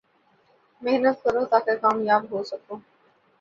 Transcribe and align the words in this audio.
محنت 0.81 1.15
کرو 1.23 1.43
تا 1.51 1.57
کہ 1.65 1.73
کامیاب 1.83 2.21
ہو 2.31 2.39
سکو 2.49 2.75